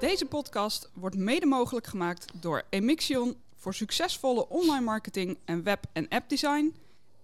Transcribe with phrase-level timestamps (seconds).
[0.00, 6.08] Deze podcast wordt mede mogelijk gemaakt door Emixion voor succesvolle online marketing en web- en
[6.08, 6.74] appdesign.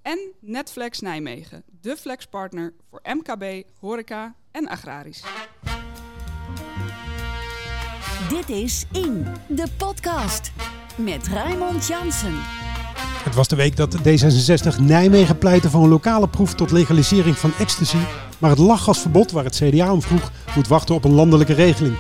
[0.02, 5.22] En Netflex Nijmegen, de flexpartner voor MKB, horeca en agrarisch.
[8.29, 10.52] Dit is In, de podcast.
[10.96, 12.34] Met Raymond Jansen.
[13.25, 17.52] Het was de week dat D66 Nijmegen pleitte voor een lokale proef tot legalisering van
[17.59, 18.04] ecstasy.
[18.39, 21.96] Maar het lachgasverbod, waar het CDA om vroeg, moet wachten op een landelijke regeling.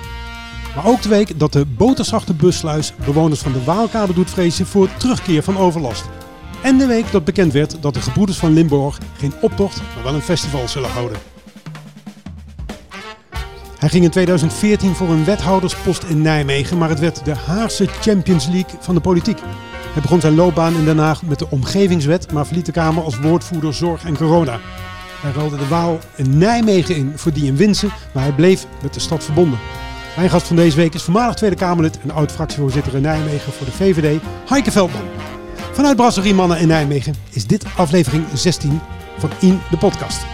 [0.74, 4.88] Maar ook de week dat de boterzachte bussluis bewoners van de Waalkade doet vrezen voor
[4.96, 6.04] terugkeer van overlast.
[6.62, 10.14] En de week dat bekend werd dat de gebroeders van Limburg geen optocht, maar wel
[10.14, 11.18] een festival zullen houden.
[13.78, 18.46] Hij ging in 2014 voor een wethouderspost in Nijmegen, maar het werd de Haagse Champions
[18.46, 19.38] League van de politiek.
[19.92, 23.18] Hij begon zijn loopbaan in Den Haag met de omgevingswet, maar verliet de Kamer als
[23.18, 24.60] woordvoerder zorg en corona.
[25.20, 28.94] Hij ruilde de Waal in Nijmegen in voor die in Winsen, maar hij bleef met
[28.94, 29.58] de stad verbonden.
[30.16, 33.72] Mijn gast van deze week is voormalig Tweede Kamerlid en oud-fractievoorzitter in Nijmegen voor de
[33.72, 35.08] VVD, Heike Veldman.
[35.72, 38.80] Vanuit Brasserie Mannen in Nijmegen is dit aflevering 16
[39.18, 40.24] van In de Podcast.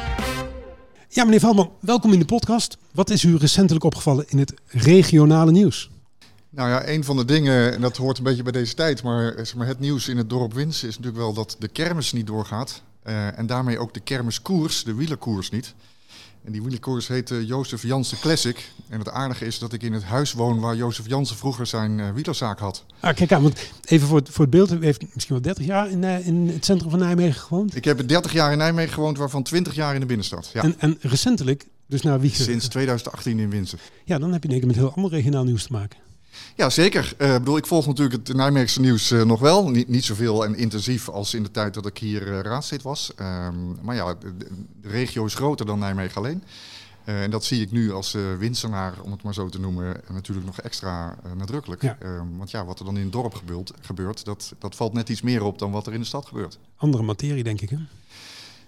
[1.08, 2.78] Ja, meneer Veldman, welkom in de podcast.
[2.92, 5.90] Wat is u recentelijk opgevallen in het regionale nieuws?
[6.50, 9.32] Nou ja, een van de dingen, en dat hoort een beetje bij deze tijd, maar,
[9.36, 12.26] zeg maar het nieuws in het dorp Wins is natuurlijk wel dat de kermis niet
[12.26, 12.82] doorgaat.
[13.04, 15.74] Uh, en daarmee ook de kermiskoers, de wielerkoers niet.
[16.48, 18.70] En die wielerkoers heet uh, Jozef Jansen Classic.
[18.88, 21.98] En het aardige is dat ik in het huis woon waar Jozef Jansen vroeger zijn
[21.98, 22.84] uh, wielerzaak had.
[23.00, 24.72] Ah, kijk aan, want even voor het, voor het beeld.
[24.72, 27.76] U heeft misschien wel 30 jaar in, uh, in het centrum van Nijmegen gewoond?
[27.76, 30.50] Ik heb 30 jaar in Nijmegen gewoond, waarvan 20 jaar in de binnenstad.
[30.52, 30.62] Ja.
[30.62, 32.34] En, en recentelijk, dus naar wie?
[32.34, 33.78] Sinds 2018 in Winsen.
[34.04, 35.98] Ja, dan heb je denk ik met heel ander regionaal nieuws te maken.
[36.58, 37.14] Ja, zeker.
[37.18, 39.70] Uh, bedoel, ik volg natuurlijk het Nijmeegse nieuws uh, nog wel.
[39.70, 43.12] Niet, niet zoveel en intensief als in de tijd dat ik hier uh, raadslid was.
[43.20, 44.48] Um, maar ja, de, de,
[44.88, 46.42] regio is groter dan Nijmegen alleen.
[47.04, 50.60] En dat zie ik nu als winsenaar, om het maar zo te noemen, natuurlijk nog
[50.60, 51.82] extra nadrukkelijk.
[51.82, 51.96] Ja.
[52.36, 55.22] want ja, wat er dan in het dorp gebeurt, gebeurt dat, dat valt net iets
[55.22, 56.58] meer op dan wat er in de stad gebeurt.
[56.76, 57.76] Andere materie, denk ik, hè?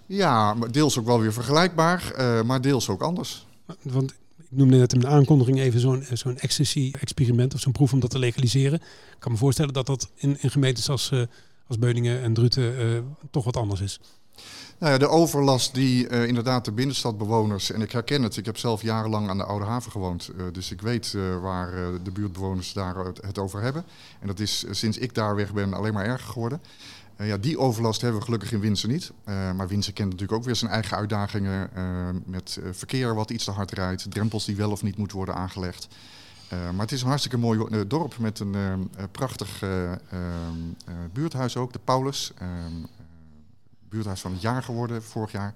[0.07, 2.13] Ja, deels ook wel weer vergelijkbaar,
[2.47, 3.47] maar deels ook anders.
[3.83, 4.13] Want
[4.51, 8.11] ik noemde net in de aankondiging even zo'n zo'n ecstasy-experiment of zo'n proef om dat
[8.11, 8.81] te legaliseren.
[8.81, 11.13] Ik kan me voorstellen dat dat in, in gemeentes als,
[11.67, 12.75] als Beuningen en Druten
[13.31, 14.01] toch wat anders is.
[14.79, 18.83] Nou ja, de overlast die inderdaad de binnenstadbewoners, en ik herken het, ik heb zelf
[18.83, 21.73] jarenlang aan de Oude Haven gewoond, dus ik weet waar
[22.03, 23.85] de buurtbewoners daar het, over hebben.
[24.21, 26.61] En dat is sinds ik daar weg ben alleen maar erger geworden.
[27.23, 29.13] Ja, die overlast hebben we gelukkig in Winsen niet.
[29.25, 31.71] maar Winsen kent natuurlijk ook weer zijn eigen uitdagingen
[32.25, 35.89] met verkeer wat iets te hard rijdt, drempels die wel of niet moeten worden aangelegd.
[36.51, 39.65] maar het is een hartstikke mooi dorp met een prachtig
[41.13, 42.33] buurthuis ook, de Paulus
[43.91, 45.55] buurthuis van het jaar geworden vorig jaar.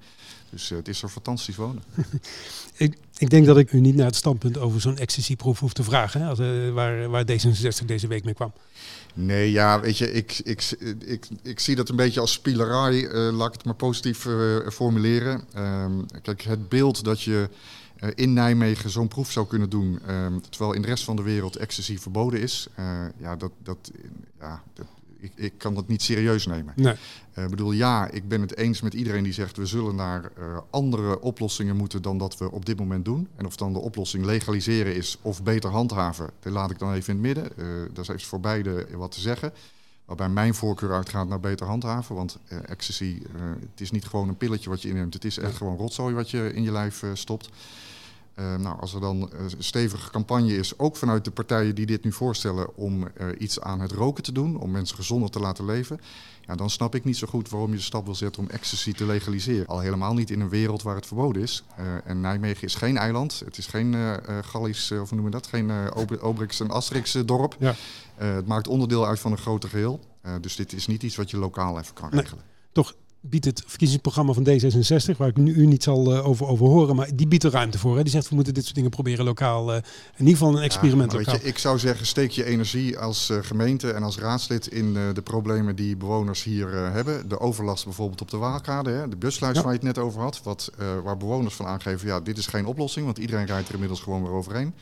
[0.51, 1.83] Dus uh, het is er fantastisch wonen.
[2.77, 5.83] ik, ik, denk dat ik u niet naar het standpunt over zo'n ecstasy-proef hoef te
[5.83, 8.53] vragen, hè, als, uh, waar, waar D66 deze week mee kwam.
[9.15, 13.03] Nee, ja, weet je, ik, ik, ik, ik zie dat een beetje als spielerij.
[13.03, 14.27] Uh, laat ik het maar positief
[14.73, 15.45] formuleren.
[15.57, 17.49] Um, kijk, het beeld dat je
[18.15, 21.57] in Nijmegen zo'n proef zou kunnen doen, um, terwijl in de rest van de wereld
[21.57, 22.69] ecstasy verboden is,
[23.19, 23.91] ja, dat, dat,
[24.41, 24.87] ja, dat,
[25.25, 26.73] ik, ik, kan dat niet serieus nemen.
[26.77, 26.95] Ik nee.
[27.39, 30.59] uh, bedoel, ja, ik ben het eens met iedereen die zegt we zullen naar uh,
[30.71, 33.29] andere oplossingen moeten dan dat we op dit moment doen.
[33.37, 37.17] En of dan de oplossing legaliseren is of beter handhaven, dat laat ik dan even
[37.17, 37.53] in het midden.
[37.57, 39.53] Uh, dat heeft voor beide wat te zeggen.
[40.05, 42.15] Waarbij mijn voorkeur uitgaat naar beter handhaven.
[42.15, 43.23] Want ecstasy,
[43.71, 45.15] het is niet gewoon een pilletje wat je inneemt.
[45.15, 47.49] Het is echt gewoon rotzooi wat je in je lijf stopt.
[48.39, 52.05] Uh, nou, als er dan een stevige campagne is, ook vanuit de partijen die dit
[52.05, 55.65] nu voorstellen, om uh, iets aan het roken te doen, om mensen gezonder te laten
[55.65, 56.01] leven,
[56.47, 58.93] ja, dan snap ik niet zo goed waarom je de stap wil zetten om ecstasy
[58.93, 59.67] te legaliseren.
[59.67, 61.65] Al helemaal niet in een wereld waar het verboden is.
[61.79, 63.95] Uh, en Nijmegen is geen eiland, het is geen
[64.45, 67.57] Gallisch, of hoe noemen we dat, geen Obrix en Asterix dorp.
[67.59, 67.75] Ja.
[68.15, 70.01] het maakt onderdeel uit van een groter geheel.
[70.41, 72.45] dus dit is niet iets wat je lokaal even kan regelen.
[72.45, 72.95] Nee, toch
[73.27, 76.97] biedt het verkiezingsprogramma van D66, waar ik nu u niet zal uh, over, over horen,
[76.97, 77.97] maar die biedt er ruimte voor.
[77.97, 78.03] Hè?
[78.03, 81.13] Die zegt we moeten dit soort dingen proberen lokaal, uh, in ieder geval een experiment
[81.13, 81.35] ja, lokaal.
[81.35, 85.23] Je, ik zou zeggen, steek je energie als uh, gemeente en als raadslid in de
[85.23, 87.29] problemen die bewoners hier hebben.
[87.29, 89.09] De overlast bijvoorbeeld op de Waalkade, hè?
[89.09, 89.63] de busluis ja.
[89.63, 90.71] waar je het net over had, wat,
[91.05, 94.23] waar bewoners van aangeven, ja, dit is geen oplossing, want iedereen rijdt er inmiddels gewoon
[94.23, 94.75] weer overheen.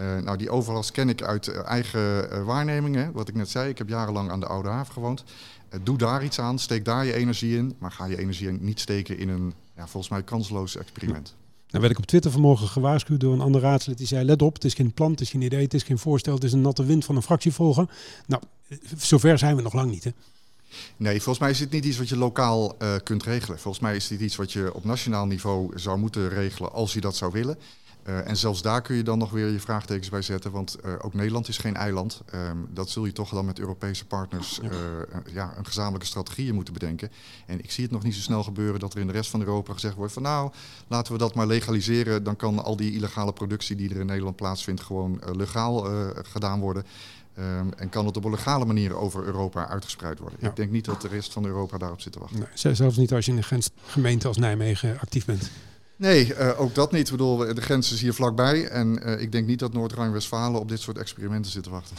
[0.00, 2.00] Uh, nou, die overlast ken ik uit eigen
[2.32, 3.12] uh, waarnemingen.
[3.12, 5.24] Wat ik net zei, ik heb jarenlang aan de Oude Haven gewoond.
[5.82, 7.74] Doe daar iets aan, steek daar je energie in.
[7.78, 11.34] Maar ga je energie niet steken in een, ja, volgens mij, kansloos experiment.
[11.68, 13.98] Nou werd ik op Twitter vanmorgen gewaarschuwd door een andere raadslid.
[13.98, 15.98] Die zei, let op, het is geen plan, het is geen idee, het is geen
[15.98, 16.34] voorstel.
[16.34, 17.88] Het is een natte wind van een fractievolger.
[18.26, 18.42] Nou,
[18.96, 20.10] zover zijn we nog lang niet, hè?
[20.96, 23.58] Nee, volgens mij is dit niet iets wat je lokaal uh, kunt regelen.
[23.58, 27.00] Volgens mij is dit iets wat je op nationaal niveau zou moeten regelen als je
[27.00, 27.58] dat zou willen.
[28.08, 30.92] Uh, en zelfs daar kun je dan nog weer je vraagtekens bij zetten, want uh,
[31.00, 32.22] ook Nederland is geen eiland.
[32.34, 34.68] Um, dat zul je toch dan met Europese partners ja.
[34.70, 37.10] Uh, ja, een gezamenlijke strategie moeten bedenken.
[37.46, 39.40] En ik zie het nog niet zo snel gebeuren dat er in de rest van
[39.40, 40.52] Europa gezegd wordt van nou,
[40.88, 42.24] laten we dat maar legaliseren.
[42.24, 45.86] Dan kan al die illegale productie die er in Nederland plaatsvindt gewoon legaal
[46.22, 46.84] gedaan worden.
[47.38, 50.38] Um, en kan het op een legale manier over Europa uitgespreid worden.
[50.42, 50.48] Ja.
[50.48, 52.46] Ik denk niet dat de rest van Europa daarop zit te wachten.
[52.62, 55.50] Nee, zelfs niet als je in een gemeente als Nijmegen actief bent.
[55.96, 57.06] Nee, uh, ook dat niet.
[57.06, 58.68] Ik bedoel, de grens is hier vlakbij.
[58.68, 61.96] En uh, ik denk niet dat Noord-Rijn-Westfalen op dit soort experimenten zit te wachten.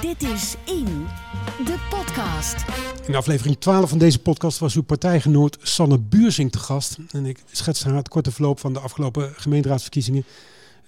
[0.00, 1.06] Dit is In,
[1.64, 2.56] de podcast.
[3.06, 6.96] In aflevering 12 van deze podcast was uw partijgenoot Sanne Buursing te gast.
[7.10, 10.24] En ik schets haar het korte verloop van de afgelopen gemeenteraadsverkiezingen.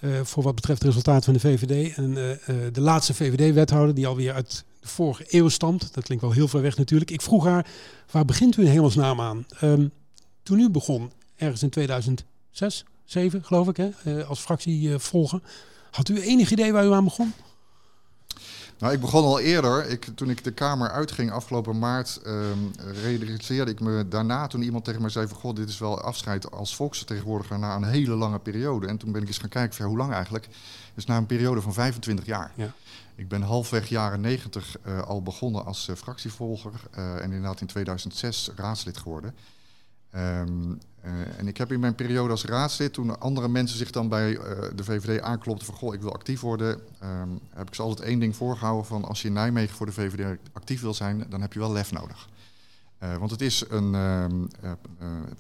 [0.01, 1.97] Uh, voor wat betreft het resultaat van de VVD.
[1.97, 2.15] En
[2.73, 5.95] de laatste VVD-wethouder, die alweer uit de vorige eeuw stamt.
[5.95, 7.11] Dat klinkt wel heel ver weg natuurlijk.
[7.11, 7.67] Ik vroeg haar,
[8.11, 9.47] waar begint u in hemelsnaam aan?
[9.63, 9.91] Um,
[10.43, 11.11] toen u begon
[11.41, 15.41] ergens in 2006, 7 geloof ik, hè, uh, als fractievolger.
[15.91, 17.33] Had u enig idee waar u aan begon?
[18.79, 19.87] Nou, ik begon al eerder.
[19.87, 22.71] Ik, toen ik de Kamer uitging afgelopen maart, um,
[23.03, 25.37] realiseerde ik me daarna toen iemand tegen mij zei van...
[25.37, 28.87] ...god, dit is wel afscheid als volksvertegenwoordiger na een hele lange periode.
[28.87, 30.49] En toen ben ik eens gaan kijken van, ja, hoe lang eigenlijk?
[30.95, 32.53] Dus na een periode van 25 jaar.
[32.55, 32.73] Ja.
[33.15, 37.67] Ik ben halfweg jaren 90 uh, al begonnen als uh, fractievolger uh, en inderdaad in
[37.67, 39.35] 2006 raadslid geworden.
[40.17, 44.09] Um, uh, en ik heb in mijn periode als raadslid, toen andere mensen zich dan
[44.09, 44.43] bij uh,
[44.75, 48.19] de VVD aanklopten van goh, ik wil actief worden, um, heb ik ze altijd één
[48.19, 51.53] ding voorgehouden van als je in Nijmegen voor de VVD actief wil zijn, dan heb
[51.53, 52.29] je wel lef nodig.
[53.03, 54.51] Uh, want het is een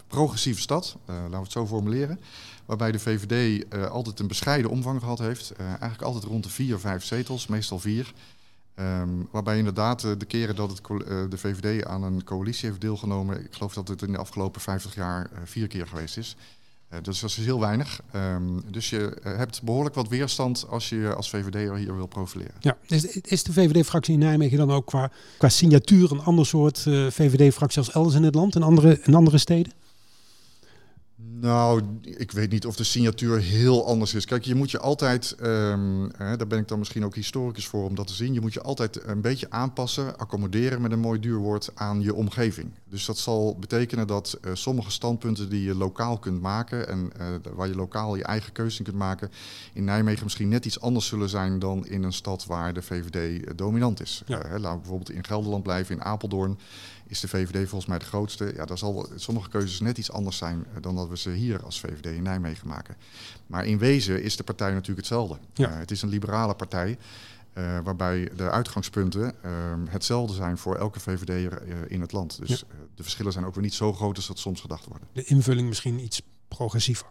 [0.06, 2.20] progressieve stad, laten we het zo formuleren,
[2.66, 5.52] waarbij de VVD altijd een bescheiden omvang gehad heeft.
[5.56, 8.12] eigenlijk altijd rond de vier, vijf zetels, meestal vier.
[8.80, 10.98] Um, waarbij inderdaad uh, de keren dat het, uh,
[11.30, 14.94] de VVD aan een coalitie heeft deelgenomen, ik geloof dat het in de afgelopen 50
[14.94, 16.36] jaar uh, vier keer geweest is.
[17.02, 18.00] dus dat is heel weinig.
[18.14, 22.54] Um, dus je hebt behoorlijk wat weerstand als je als VVD hier wil profileren.
[22.60, 26.78] Ja, is, is de VVD-fractie in Nijmegen dan ook qua, qua signatuur een ander soort
[27.08, 29.72] VVD-fractie als elders in het land, in andere, in andere steden?
[31.40, 34.24] Nou, ik weet niet of de signatuur heel anders is.
[34.24, 37.84] Kijk, je moet je altijd, um, hè, daar ben ik dan misschien ook historicus voor
[37.84, 41.20] om dat te zien, je moet je altijd een beetje aanpassen, accommoderen met een mooi
[41.20, 42.70] duur woord aan je omgeving.
[42.88, 47.26] Dus dat zal betekenen dat uh, sommige standpunten die je lokaal kunt maken en uh,
[47.54, 49.30] waar je lokaal je eigen keuze in kunt maken,
[49.72, 53.42] in Nijmegen misschien net iets anders zullen zijn dan in een stad waar de VVD
[53.42, 54.22] uh, dominant is.
[54.26, 54.38] Ja.
[54.38, 56.58] laten we bijvoorbeeld in Gelderland blijven, in Apeldoorn
[57.10, 58.52] is de VVD volgens mij de grootste.
[58.54, 61.64] Ja, daar zal sommige keuzes net iets anders zijn eh, dan dat we ze hier
[61.64, 62.96] als VVD in Nijmegen maken.
[63.46, 65.38] Maar in wezen is de partij natuurlijk hetzelfde.
[65.54, 65.70] Ja.
[65.70, 66.98] Uh, het is een liberale partij.
[67.54, 69.50] Uh, waarbij de uitgangspunten uh,
[69.88, 72.38] hetzelfde zijn voor elke VVD'er in het land.
[72.38, 72.76] Dus ja.
[72.94, 75.04] de verschillen zijn ook weer niet zo groot als dat soms gedacht wordt.
[75.12, 77.06] De invulling misschien iets progressiever.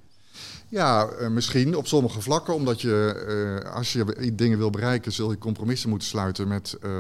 [0.70, 3.26] Ja, uh, misschien op sommige vlakken, omdat je
[3.64, 6.92] uh, als je dingen wil bereiken, zul je compromissen moeten sluiten met uh,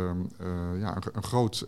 [0.79, 1.67] ja, een, een groot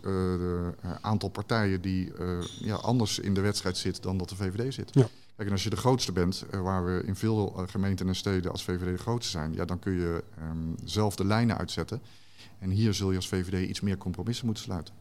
[1.02, 2.12] aantal partijen die
[2.60, 4.90] ja, anders in de wedstrijd zit dan dat de VVD zit.
[4.92, 5.08] Ja.
[5.36, 8.64] Kijk, en als je de grootste bent, waar we in veel gemeenten en steden als
[8.64, 12.02] VVD de grootste zijn, ja, dan kun je um, zelf de lijnen uitzetten.
[12.60, 14.94] En hier zul je als VVD iets meer compromissen moeten sluiten.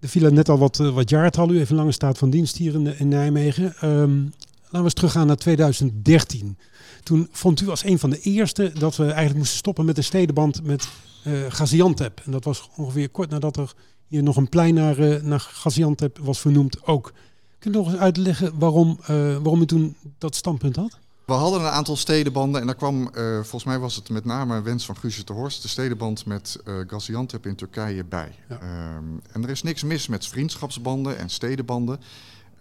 [0.00, 2.98] Er vielen net al wat, wat jaartallen, u even lange staat van dienst hier in,
[2.98, 3.88] in Nijmegen.
[3.88, 4.32] Um,
[4.72, 6.58] Laten we eens teruggaan naar 2013.
[7.02, 10.02] Toen vond u als een van de eerste dat we eigenlijk moesten stoppen met de
[10.02, 10.88] stedenband met
[11.26, 12.20] uh, Gaziantep.
[12.24, 13.72] En dat was ongeveer kort nadat er
[14.06, 17.12] hier nog een plein naar, uh, naar Gaziantep was vernoemd ook.
[17.58, 19.06] Kunt u nog eens uitleggen waarom, uh,
[19.36, 20.98] waarom u toen dat standpunt had?
[21.26, 24.56] We hadden een aantal stedenbanden en daar kwam, uh, volgens mij was het met name
[24.56, 28.34] een wens van Guusje de Horst, de stedenband met uh, Gaziantep in Turkije bij.
[28.48, 28.58] Ja.
[28.96, 32.00] Um, en er is niks mis met vriendschapsbanden en stedenbanden.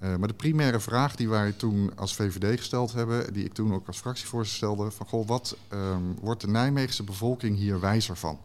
[0.04, 3.74] Uh, maar de primaire vraag die wij toen als VVD gesteld hebben, die ik toen
[3.74, 8.40] ook als fractievoorzitter stelde, van goh, wat um, wordt de Nijmeegse bevolking hier wijzer van?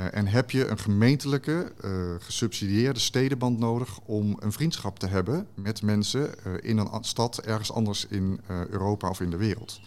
[0.00, 5.46] Uh, en heb je een gemeentelijke, uh, gesubsidieerde stedenband nodig om een vriendschap te hebben
[5.54, 9.80] met mensen in een stad ergens anders in Europa of in de wereld?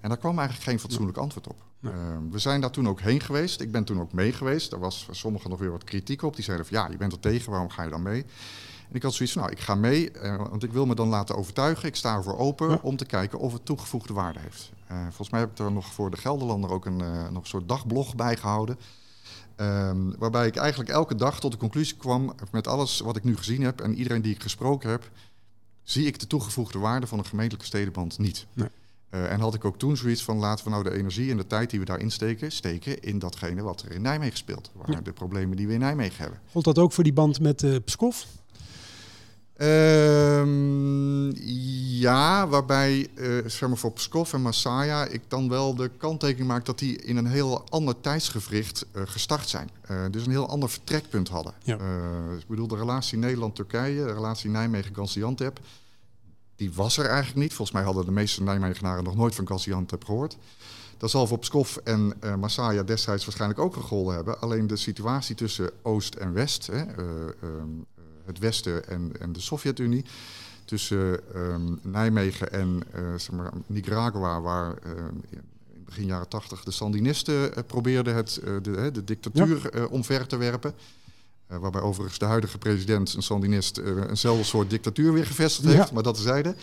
[0.00, 1.62] En daar kwam eigenlijk geen fatsoenlijk antwoord op.
[1.80, 1.92] Nee.
[2.30, 3.60] we zijn daar toen ook heen geweest.
[3.60, 4.70] Ik ben toen ook mee geweest.
[4.70, 6.34] Daar was sommigen nog weer wat kritiek op.
[6.34, 8.24] Die zeiden van ja, je bent er tegen, waarom ga je dan mee?
[8.90, 11.08] En ik had zoiets van, nou, ik ga mee, uh, want ik wil me dan
[11.08, 11.88] laten overtuigen.
[11.88, 12.78] Ik sta ervoor open ja.
[12.82, 14.72] om te kijken of het toegevoegde waarde heeft.
[14.90, 17.48] Uh, volgens mij heb ik er nog voor de Gelderlander ook een, uh, nog een
[17.48, 18.78] soort dagblog bij gehouden.
[19.56, 23.36] Um, waarbij ik eigenlijk elke dag tot de conclusie kwam, met alles wat ik nu
[23.36, 25.10] gezien heb en iedereen die ik gesproken heb,
[25.82, 28.46] zie ik de toegevoegde waarde van een gemeentelijke stedenband niet.
[28.52, 28.68] Nee.
[29.10, 31.46] Uh, en had ik ook toen zoiets van laten we nou de energie en de
[31.46, 34.70] tijd die we daarin steken, steken in datgene wat er in Nijmegen speelt.
[34.74, 35.00] Waar ja.
[35.00, 36.40] de problemen die we in Nijmegen hebben.
[36.50, 38.24] Gold dat ook voor die band met uh, Pskov?
[39.60, 41.30] Ehm,
[42.00, 46.64] ja, waarbij uh, zeg maar voor Pskov en Masaya ik dan wel de kanttekening maak
[46.64, 49.70] dat die in een heel ander tijdsgevricht uh, gestart zijn.
[49.90, 51.54] Uh, dus een heel ander vertrekpunt hadden.
[51.62, 51.74] Ja.
[52.38, 55.60] ik bedoel, de relatie Nederland-Turkije, de relatie Nijmegen-Gaziantep,
[56.56, 57.54] die was er eigenlijk niet.
[57.54, 60.36] Volgens mij hadden de meeste Nijmegenaren nog nooit van Gaziantep gehoord.
[60.98, 64.40] Dat zal voor Pskov en uh, Masaya destijds waarschijnlijk ook gegolden hebben.
[64.40, 66.80] Alleen de situatie tussen Oost en West, hè,
[67.42, 67.86] um,
[68.24, 70.04] het Westen en, en de Sovjet-Unie.
[70.64, 74.92] Tussen um, Nijmegen en uh, zeg maar, Nicaragua, waar uh,
[75.30, 79.84] in begin jaren tachtig de Sandinisten uh, probeerden het, de, de, dictatuur ja.
[79.84, 80.74] omver te werpen.
[81.46, 85.88] waarbij overigens de huidige president, een Sandinist, eenzelfde soort dictatuur weer gevestigd heeft.
[85.88, 85.94] Ja.
[85.94, 86.56] Maar dat zeiden,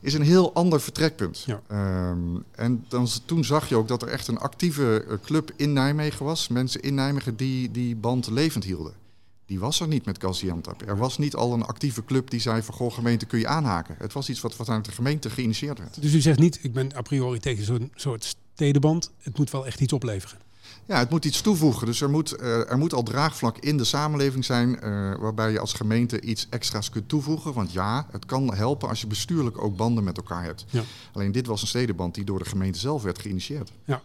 [0.00, 1.44] is een heel ander vertrekpunt.
[1.46, 1.62] Ja.
[2.10, 6.24] Um, en dan, toen zag je ook dat er echt een actieve club in Nijmegen
[6.24, 6.48] was.
[6.48, 9.03] Mensen in Nijmegen die die band levend hielden
[9.46, 10.82] die was er niet met Gaziantep.
[10.86, 13.94] Er was niet al een actieve club die zei van goh, gemeente kun je aanhaken.
[13.98, 16.02] Het was iets wat vanuit de gemeente geïnitieerd werd.
[16.02, 19.10] Dus u zegt niet, ik ben a priori tegen zo'n soort stedenband.
[19.18, 20.38] Het moet wel echt iets opleveren.
[20.86, 21.86] Ja, het moet iets toevoegen.
[21.86, 25.58] Dus er moet, uh, er moet al draagvlak in de samenleving zijn uh, waarbij je
[25.58, 27.52] als gemeente iets extra's kunt toevoegen.
[27.52, 30.64] Want ja, het kan helpen als je bestuurlijk ook banden met elkaar hebt.
[30.70, 30.82] Ja.
[31.12, 33.72] Alleen dit was een stedenband die door de gemeente zelf werd geïnitieerd.
[33.84, 34.02] Ja.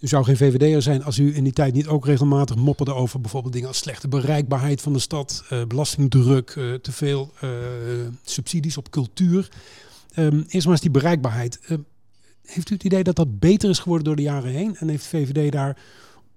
[0.00, 3.20] U zou geen VVD'er zijn als u in die tijd niet ook regelmatig mopperde over
[3.20, 7.50] bijvoorbeeld dingen als slechte bereikbaarheid van de stad, uh, belastingdruk, uh, te veel uh,
[8.24, 9.48] subsidies op cultuur.
[10.16, 11.60] Um, eerst maar eens die bereikbaarheid.
[11.62, 11.78] Uh,
[12.44, 14.76] heeft u het idee dat dat beter is geworden door de jaren heen?
[14.76, 15.78] En heeft VVD daar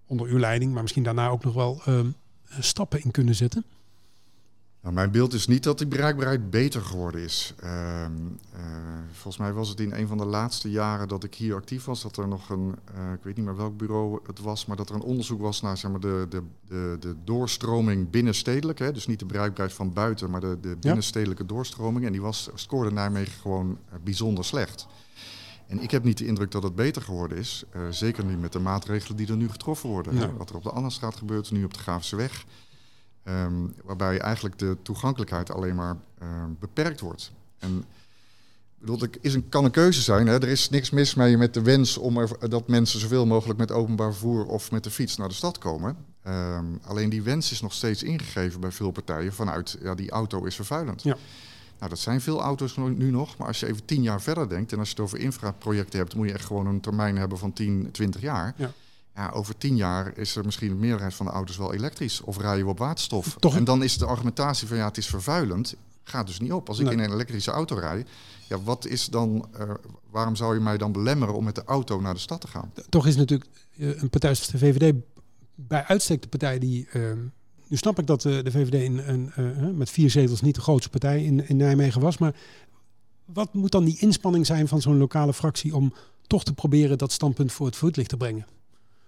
[0.06, 2.16] onder uw leiding, maar misschien daarna ook nog wel um,
[2.60, 3.66] stappen in kunnen zetten?
[4.82, 7.54] Nou, mijn beeld is niet dat die bereikbaarheid beter geworden is.
[7.64, 8.60] Uh, uh,
[9.12, 12.02] volgens mij was het in een van de laatste jaren dat ik hier actief was,
[12.02, 14.90] dat er nog een, uh, ik weet niet meer welk bureau het was, maar dat
[14.90, 18.80] er een onderzoek was naar zeg maar, de, de, de, de doorstroming binnenstedelijk.
[18.80, 18.92] Hè?
[18.92, 21.50] Dus niet de bereikbaarheid van buiten, maar de, de binnenstedelijke ja.
[21.50, 22.06] doorstroming.
[22.06, 24.88] En die was, scoorde Nijmegen gewoon eh, bijzonder slecht.
[25.68, 27.64] En ik heb niet de indruk dat het beter geworden is.
[27.76, 30.16] Uh, zeker niet met de maatregelen die er nu getroffen worden.
[30.16, 30.34] Ja.
[30.34, 32.46] Wat er op de Annastraat gebeurt, nu op de Graafse Weg.
[33.24, 36.28] Um, waarbij eigenlijk de toegankelijkheid alleen maar uh,
[36.60, 37.32] beperkt wordt.
[37.60, 37.86] En
[38.80, 40.28] bedoel, er is een, kan een keuze zijn.
[40.28, 40.34] Hè?
[40.34, 43.72] Er is niks mis mee met de wens om er, dat mensen zoveel mogelijk met
[43.72, 45.98] openbaar vervoer of met de fiets naar de stad komen.
[46.28, 50.44] Um, alleen die wens is nog steeds ingegeven bij veel partijen vanuit ja, die auto
[50.44, 51.04] is vervuilend.
[51.04, 51.18] Ja.
[51.78, 54.72] Nou, dat zijn veel auto's nu nog, maar als je even tien jaar verder denkt
[54.72, 57.54] en als je het over infraprojecten hebt, moet je echt gewoon een termijn hebben van
[57.54, 58.54] 10, 20 jaar.
[58.58, 58.72] Ja
[59.22, 62.38] ja, over tien jaar is er misschien de meerderheid van de auto's wel elektrisch of
[62.38, 63.36] rijden we op waterstof.
[63.40, 63.56] Toch?
[63.56, 66.68] En dan is de argumentatie van ja, het is vervuilend, gaat dus niet op.
[66.68, 68.10] Als ik in een elektrische auto rijd,
[68.48, 69.70] ja, wat is dan, uh,
[70.10, 72.72] waarom zou je mij dan belemmeren om met de auto naar de stad te gaan?
[72.90, 74.96] Toch is natuurlijk uh, een partij als de VVD
[75.56, 76.88] bij uitstek de partij die.
[76.94, 77.12] Uh,
[77.68, 81.24] nu snap ik dat de VVD in, een, met vier zetels niet de grootste partij
[81.24, 82.36] in, in Nijmegen was, maar
[83.26, 85.94] wat moet dan die inspanning zijn van zo'n lokale fractie om
[86.28, 88.46] toch te proberen dat standpunt voor het voetlicht te brengen?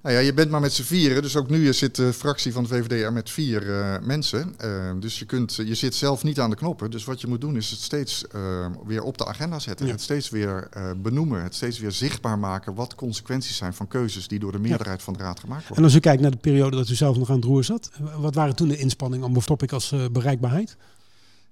[0.03, 1.21] Nou ja, je bent maar met z'n vieren.
[1.21, 4.55] Dus ook nu zit de fractie van de VVD er met vier uh, mensen.
[4.65, 6.91] Uh, dus je, kunt, je zit zelf niet aan de knoppen.
[6.91, 9.85] Dus wat je moet doen is het steeds uh, weer op de agenda zetten.
[9.85, 9.91] Ja.
[9.91, 11.43] Het steeds weer benoemen.
[11.43, 15.03] Het steeds weer zichtbaar maken wat consequenties zijn van keuzes die door de meerderheid ja.
[15.03, 15.77] van de Raad gemaakt worden.
[15.77, 17.89] En als u kijkt naar de periode dat u zelf nog aan het roer zat.
[18.17, 20.77] Wat waren toen de inspanningen om bijvoorbeeld als bereikbaarheid?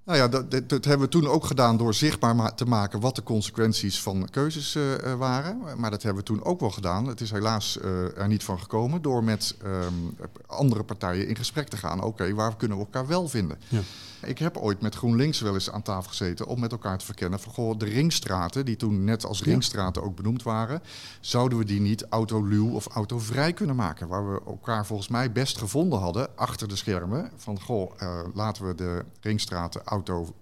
[0.03, 3.23] Nou ja, dat, dat, hebben we toen ook gedaan door zichtbaar te maken wat de
[3.23, 5.61] consequenties van keuzes uh, waren.
[5.77, 7.07] Maar dat hebben we toen ook wel gedaan.
[7.07, 10.15] Het is helaas uh, er niet van gekomen door met um,
[10.45, 12.03] andere partijen in gesprek te gaan.
[12.03, 13.59] Oké, waar kunnen we elkaar wel vinden?
[13.67, 13.79] Ja.
[14.23, 17.39] Ik heb ooit met GroenLinks wel eens aan tafel gezeten om met elkaar te verkennen
[17.39, 20.81] van goh, de ringstraten, die toen net als ringstraten ook benoemd waren,
[21.19, 24.07] zouden we die niet autoluw of autovrij kunnen maken?
[24.07, 28.67] Waar we elkaar volgens mij best gevonden hadden achter de schermen van goh, uh, laten
[28.67, 30.35] we de ringstraten autoluw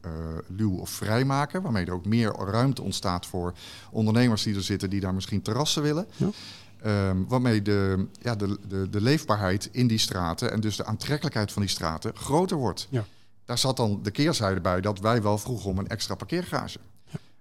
[0.57, 3.53] uh, of vrij maken, waarmee er ook meer ruimte ontstaat voor
[3.91, 6.07] ondernemers die er zitten die daar misschien terrassen willen.
[6.15, 6.29] Ja.
[6.85, 11.51] Um, waarmee de, ja, de, de, de leefbaarheid in die straten en dus de aantrekkelijkheid
[11.51, 12.87] van die straten groter wordt.
[12.89, 13.05] Ja.
[13.49, 16.79] Daar zat dan de keerzijde bij dat wij wel vroegen om een extra parkeergarage.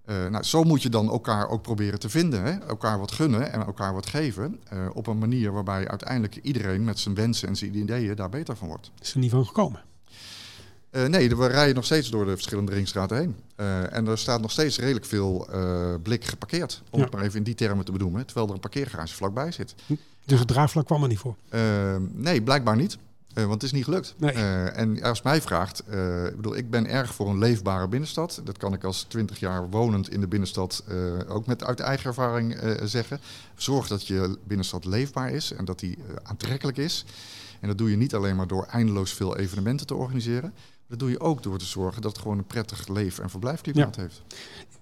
[0.07, 2.43] Uh, nou, zo moet je dan elkaar ook proberen te vinden.
[2.43, 2.51] Hè?
[2.51, 4.61] Elkaar wat gunnen en elkaar wat geven.
[4.73, 8.57] Uh, op een manier waarbij uiteindelijk iedereen met zijn wensen en zijn ideeën daar beter
[8.57, 8.91] van wordt.
[9.01, 9.81] Is er niet van gekomen?
[10.91, 13.37] Uh, nee, we rijden nog steeds door de verschillende ringstraten heen.
[13.91, 15.49] en er staat nog steeds redelijk veel
[16.03, 16.83] blik geparkeerd.
[16.91, 17.05] Om ja.
[17.05, 18.27] het maar even in die termen te benoemen.
[18.27, 19.75] Terwijl er een parkeergarage vlakbij zit.
[20.25, 21.37] Dus het draagvlak kwam er niet voor?
[22.13, 22.99] nee, blijkbaar niet.
[23.35, 24.15] Uh, want het is niet gelukt.
[24.19, 24.35] Nee.
[24.35, 28.41] Uh, en als mij vraagt, uh, ik bedoel, ik ben erg voor een leefbare binnenstad.
[28.45, 30.85] Dat kan ik als 20 jaar wonend in de binnenstad
[31.29, 33.21] ook met uit eigen ervaring zeggen.
[33.57, 37.05] Zorg dat je binnenstad leefbaar is en dat die aantrekkelijk is.
[37.61, 40.53] En dat doe je niet alleen maar door eindeloos veel evenementen te organiseren.
[40.89, 43.97] Dat doe je ook door te zorgen dat het gewoon een prettig leef- en verblijfklimaat
[43.97, 44.23] heeft.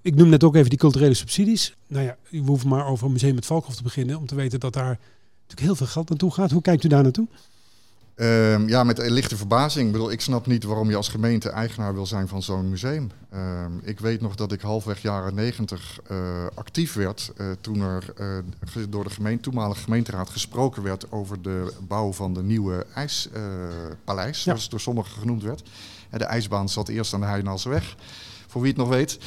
[0.01, 1.77] Ik noem net ook even die culturele subsidies.
[1.87, 4.61] Nou ja, u hoeft maar over een museum met Valkhof te beginnen om te weten
[4.61, 4.99] dat daar
[5.41, 6.51] natuurlijk heel veel geld naartoe gaat.
[6.51, 7.29] Hoe kijkt u daar naartoe?
[8.17, 9.87] Ehm, ja, met een lichte verbazing.
[9.87, 13.11] Ik, bedoel, ik snap niet waarom je als gemeente eigenaar wil zijn van zo'n museum.
[13.31, 16.19] Ehm, ik weet nog dat ik halfweg jaren negentig uh,
[16.55, 21.73] actief werd uh, toen er uh, door de gemeente, toenmalige gemeenteraad gesproken werd over de
[21.81, 24.43] bouw van de nieuwe ijspaleis, ja.
[24.43, 25.63] zoals het door sommigen genoemd werd.
[26.11, 27.97] De ijsbaan zat eerst aan de Heidenhalseweg
[28.57, 29.19] voor wie het nog weet.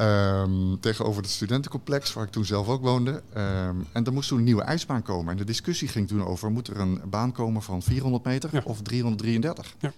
[0.00, 3.10] Um, tegenover het studentencomplex, waar ik toen zelf ook woonde.
[3.10, 5.32] Um, en er moest toen een nieuwe ijsbaan komen.
[5.32, 8.60] En de discussie ging toen over, moet er een baan komen van 400 meter ja.
[8.64, 9.74] of 333?
[9.78, 9.92] Ja.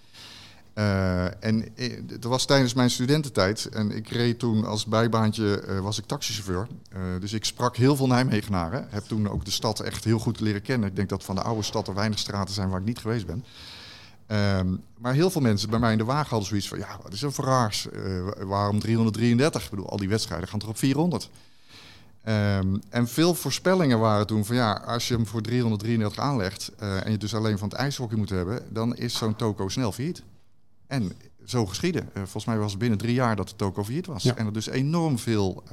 [0.75, 3.65] Uh, en dat was tijdens mijn studententijd.
[3.65, 6.67] En ik reed toen als bijbaantje, uh, was ik taxichauffeur.
[6.95, 8.87] Uh, dus ik sprak heel veel Nijmegenaren.
[8.89, 10.89] Heb toen ook de stad echt heel goed leren kennen.
[10.89, 13.25] Ik denk dat van de oude stad er weinig straten zijn waar ik niet geweest
[13.25, 13.43] ben.
[14.31, 16.77] Um, maar heel veel mensen bij mij in de wagen hadden zoiets van...
[16.77, 17.87] ja, wat is er voor raars?
[17.93, 19.63] Uh, waarom 333?
[19.63, 21.29] Ik bedoel, al die wedstrijden gaan toch op 400?
[22.27, 24.55] Um, en veel voorspellingen waren toen van...
[24.55, 26.71] ja, als je hem voor 333 aanlegt...
[26.81, 28.73] Uh, en je dus alleen van het ijshockey moet hebben...
[28.73, 30.23] dan is zo'n toko snel failliet.
[30.87, 31.11] En
[31.45, 32.03] zo geschieden.
[32.03, 34.23] Uh, volgens mij was het binnen drie jaar dat de toko failliet was.
[34.23, 34.35] Ja.
[34.35, 35.63] En er dus enorm veel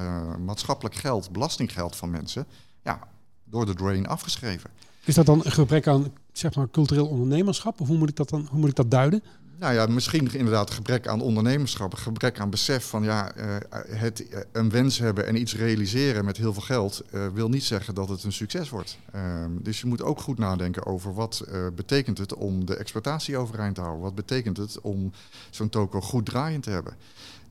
[0.44, 2.46] maatschappelijk geld, belastinggeld van mensen...
[2.82, 2.98] ja,
[3.44, 4.70] door de drain afgeschreven.
[5.04, 7.80] Is dat dan een gebrek aan zeg maar, cultureel ondernemerschap?
[7.80, 9.22] Of hoe moet ik dat dan hoe moet ik dat duiden?
[9.58, 14.38] Nou ja, misschien inderdaad gebrek aan ondernemerschap, gebrek aan besef van ja, uh, het uh,
[14.52, 18.08] een wens hebben en iets realiseren met heel veel geld uh, wil niet zeggen dat
[18.08, 18.98] het een succes wordt.
[19.12, 23.74] Ehm, dus je moet ook goed nadenken over wat betekent het om de exploitatie overeind
[23.74, 24.02] te houden?
[24.02, 25.12] Wat betekent het om
[25.50, 26.96] zo'n toko goed draaiend te hebben?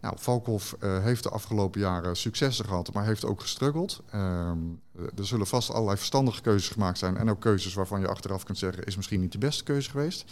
[0.06, 4.02] Nou, Valkhof uh, heeft de afgelopen jaren successen gehad, maar heeft ook gestruggeld.
[4.16, 4.82] Um,
[5.16, 8.58] er zullen vast allerlei verstandige keuzes gemaakt zijn en ook keuzes waarvan je achteraf kunt
[8.58, 10.26] zeggen, is misschien niet de beste keuze geweest.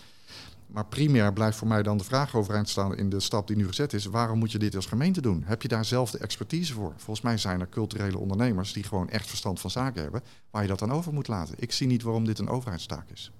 [0.67, 3.67] Maar primair blijft voor mij dan de vraag overeind staan in de stap die nu
[3.67, 4.05] gezet is.
[4.05, 5.43] Waarom moet je dit als gemeente doen?
[5.45, 6.93] Heb je daar zelf de expertise voor?
[6.95, 10.67] Volgens mij zijn er culturele ondernemers die gewoon echt verstand van zaken hebben, waar je
[10.67, 11.55] dat dan over moet laten.
[11.57, 13.31] Ik zie niet waarom dit een overheidstaak is.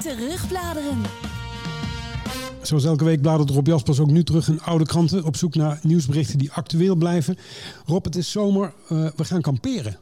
[0.00, 1.02] Terugbladeren.
[2.66, 5.78] Zoals elke week bladert Rob Jaspers ook nu terug in oude kranten op zoek naar
[5.82, 7.38] nieuwsberichten die actueel blijven.
[7.86, 9.96] Rob, het is zomer, uh, we gaan kamperen.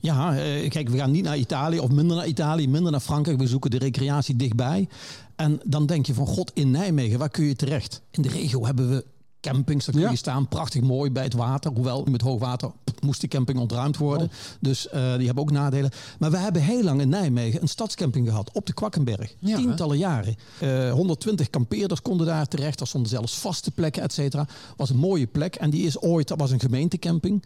[0.00, 3.38] Ja, uh, kijk, we gaan niet naar Italië of minder naar Italië, minder naar Frankrijk.
[3.38, 4.88] We zoeken de recreatie dichtbij.
[5.36, 8.02] En dan denk je van god, in Nijmegen, waar kun je terecht?
[8.10, 9.04] In de regio hebben we
[9.52, 10.16] campings, daar kun je ja.
[10.16, 11.72] staan, prachtig mooi bij het water.
[11.74, 14.26] Hoewel met hoogwater moest die camping ontruimd worden.
[14.26, 14.32] Oh.
[14.60, 15.90] Dus uh, die hebben ook nadelen.
[16.18, 19.34] Maar we hebben heel lang in Nijmegen een stadscamping gehad op de Kwakkenberg.
[19.38, 20.02] Ja, Tientallen hè?
[20.02, 20.36] jaren.
[20.62, 22.80] Uh, 120 kampeerders konden daar terecht.
[22.80, 24.46] Er stonden zelfs vaste plekken, et cetera.
[24.76, 25.54] Was een mooie plek.
[25.54, 27.44] En die is ooit, dat was een gemeentecamping.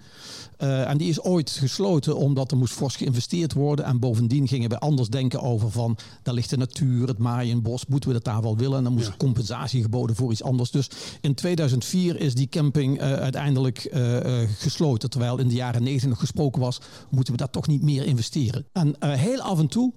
[0.58, 3.84] Uh, en die is ooit gesloten omdat er moest fors geïnvesteerd worden.
[3.84, 5.96] En bovendien gingen we anders denken over van...
[6.22, 7.86] daar ligt de natuur, het maaienbos.
[7.86, 8.78] Moeten we dat daar wel willen?
[8.78, 9.14] En dan moest ja.
[9.18, 10.70] compensatie geboden voor iets anders.
[10.70, 14.18] Dus in 2004 is die camping uh, uiteindelijk uh,
[14.58, 15.10] gesloten.
[15.10, 16.80] Terwijl in de jaren 90 nog gesproken was...
[17.10, 18.66] moeten we daar toch niet meer investeren.
[18.72, 19.92] En heel af en toe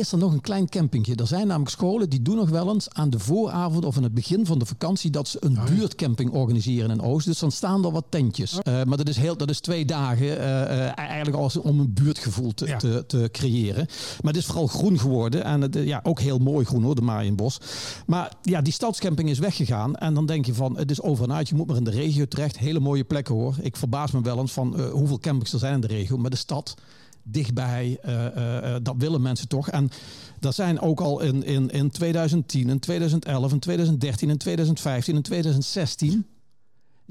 [0.00, 1.14] is er nog een klein campingje.
[1.14, 4.14] Er zijn namelijk scholen die doen nog wel eens aan de vooravond of in het
[4.14, 5.74] begin van de vakantie dat ze een oh, ja.
[5.74, 7.26] buurtcamping organiseren in Oost.
[7.26, 8.52] Dus dan staan er wat tentjes.
[8.54, 8.60] Oh.
[8.72, 11.92] Uh, maar dat is, heel, dat is twee dagen uh, uh, eigenlijk als om een
[11.92, 12.76] buurtgevoel te, ja.
[12.76, 13.86] te, te, creëren.
[14.20, 17.02] Maar het is vooral groen geworden en het, ja, ook heel mooi groen hoor, de
[17.02, 17.58] Maaienbos.
[18.06, 21.54] Maar ja, die stadscamping is weggegaan en dan denk je van het is overnight, je
[21.54, 22.58] moet maar in de regio terecht.
[22.58, 23.54] Hele mooie plekken hoor.
[23.60, 26.36] Ik verbaas me wel eens van hoeveel campings er zijn in de regio, maar de
[26.36, 26.74] stad
[27.22, 27.98] dichtbij.
[28.06, 29.68] Uh, uh, dat willen mensen toch.
[29.68, 29.90] En
[30.40, 35.22] dat zijn ook al in, in, in 2010, in 2011, in 2013, in 2015, in
[35.22, 36.26] 2016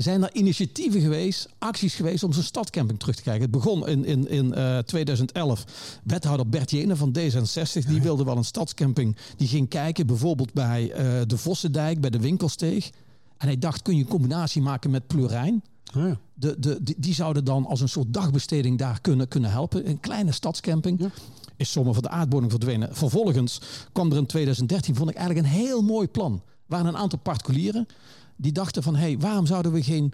[0.01, 3.43] zijn er initiatieven geweest, acties geweest om zo'n stadcamping terug te krijgen.
[3.43, 5.63] Het begon in, in, in uh, 2011.
[6.03, 9.17] Wethouder Bert Jene van D66, die wilde wel een stadscamping.
[9.35, 12.89] Die ging kijken bijvoorbeeld bij uh, de Vossendijk, bij de Winkelsteeg.
[13.37, 15.63] En hij dacht, kun je een combinatie maken met Plurijn?
[15.97, 16.19] Oh ja.
[16.33, 19.89] de, de, die, die, zouden dan als een soort dagbesteding daar kunnen, kunnen helpen.
[19.89, 20.99] Een kleine stadscamping.
[20.99, 21.09] Ja.
[21.57, 22.95] Is zomaar van de aardbodem verdwenen.
[22.95, 26.33] Vervolgens kwam er in 2013, vond ik eigenlijk een heel mooi plan.
[26.33, 27.87] Er waren een aantal particulieren
[28.35, 28.95] die dachten van...
[28.95, 30.13] hé, hey, waarom zouden we geen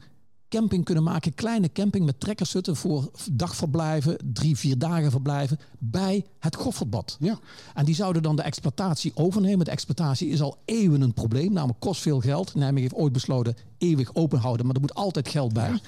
[0.56, 1.34] camping kunnen maken.
[1.34, 7.18] Kleine camping met trekkershutten voor dagverblijven, drie, vier dagen verblijven bij het Goffertbad.
[7.20, 7.40] Ja.
[7.74, 9.66] En die zouden dan de exploitatie overnemen.
[9.66, 12.56] De exploitatie is al eeuwen een probleem, namelijk kost veel geld.
[12.56, 15.70] Nijmegen heeft ooit besloten eeuwig open houden, maar er moet altijd geld bij.
[15.70, 15.80] Ja.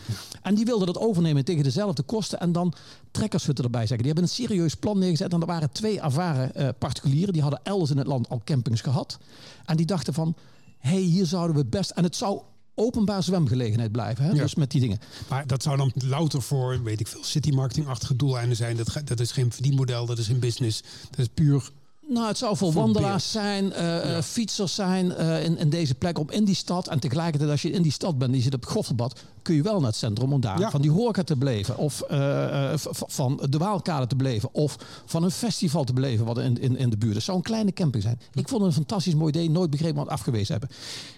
[0.42, 2.74] En die wilden dat overnemen tegen dezelfde kosten en dan
[3.12, 4.06] trekkershutten erbij zeggen.
[4.06, 7.60] Die hebben een serieus plan neergezet en er waren twee ervaren uh, particulieren, die hadden
[7.64, 9.18] elders in het land al campings gehad.
[9.66, 10.36] En die dachten van,
[10.78, 11.90] hé, hey, hier zouden we best...
[11.90, 12.42] En het zou
[12.80, 14.26] openbaar zwemgelegenheid blijven.
[14.26, 14.32] Hè?
[14.32, 14.42] Ja.
[14.42, 15.00] Dus met die dingen.
[15.30, 18.78] Maar dat zou dan louter voor, weet ik veel, citymarketing-achtige doeleinden zijn.
[18.78, 20.84] Dat, dat is geen verdienmodel, dat is geen business.
[21.10, 21.72] Dat is puur
[22.08, 26.20] Nou, het zou voor wandelaars zijn, eh, eh, fietsers zijn eh, in, in deze plek
[26.20, 26.88] om in die stad.
[26.88, 29.62] En tegelijkertijd, als je in die stad bent, die zit op het Gofferbad, kun je
[29.62, 30.70] wel naar het centrum om daar Ja.
[30.72, 31.78] van die horeca te beleven.
[31.78, 34.50] Of eh, eh, van de Waalkade te beleven.
[34.54, 37.14] Of van een festival te beleven wat in, in, in de buurt.
[37.16, 38.20] Het zou een kleine camping zijn.
[38.34, 40.78] Ik vond het een fantastisch mooi idee, nooit begrepen wat afgewezen hebben.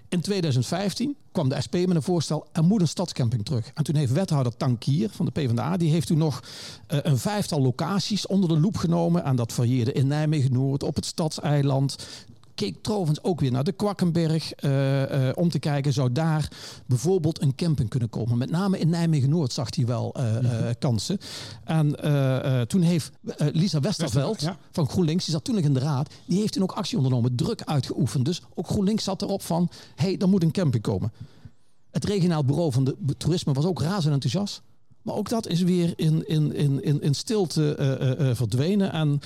[0.10, 3.72] In 2015 kwam de SP met een voorstel, er moet een stadscamping terug.
[3.74, 6.44] En toen heeft wethouder Tankier van de PvdA, die heeft toen nog
[6.88, 9.24] eh, een vijftal locaties onder de loep genomen.
[9.24, 11.96] En dat varieerde in Nijmegen-Noord, op het Stadseiland.
[12.60, 16.52] Keek trouwens ook weer naar de Kwakkenberg eh, eh, om te kijken, zou daar
[16.86, 18.38] bijvoorbeeld een camping kunnen komen.
[18.38, 21.18] Met name in Nijmegen-Noord zag hij wel eh, eh, kansen.
[21.64, 24.58] En toen heeft Lisa Westerveld ja.
[24.72, 27.36] van GroenLinks, die zat toen nog in de raad, die heeft toen ook actie ondernomen,
[27.36, 28.26] druk uitgeoefend.
[28.26, 31.12] Dus ook GroenLinks zat erop van, hé, hey, er moet een camping komen.
[31.92, 34.62] Het regionaal bureau van de toerisme was ook razend enthousiast.
[35.02, 38.92] Maar ook dat is weer in, in, in, in, in stilte eh, eh, eh, verdwenen.
[38.92, 39.20] En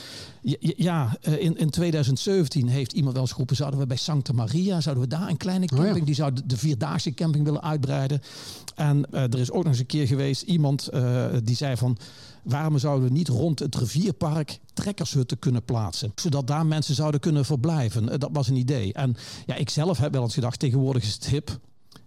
[0.78, 3.56] ja, in, in 2017 heeft iemand wel eens geroepen...
[3.56, 5.84] zouden we bij Santa Maria, zouden we daar een kleine Oh ja.
[5.84, 6.06] camping...
[6.06, 8.22] die zou de, Vierdaagse camping willen uitbreiden.
[8.76, 10.90] En er is ook nog eens een keer geweest iemand
[11.44, 11.98] die zei van...
[12.44, 16.12] waarom zouden we niet rond het rivierpark trekkershutten kunnen plaatsen?
[16.16, 18.20] Zodat daar mensen zouden kunnen verblijven.
[18.20, 18.94] Dat was een idee.
[18.94, 21.60] En ja, ik zelf heb wel eens gedacht, tegenwoordig is het hip...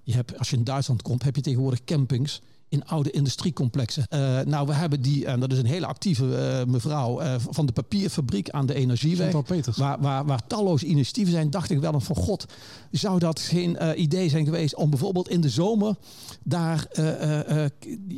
[0.02, 4.06] Je hebt, als je in Duitsland komt, heb je tegenwoordig campings in oude industriecomplexen.
[4.08, 7.66] Eh, nou, we hebben die, en dat is een hele actieve eh, mevrouw eh, van
[7.66, 9.32] de papierfabriek aan de Energieweg.
[9.76, 12.46] Waar, waar, waar talloze initiatieven zijn, dacht ik wel eens van god,
[12.90, 15.94] zou dat geen idee zijn geweest om bijvoorbeeld in de zomer
[16.42, 16.86] daar,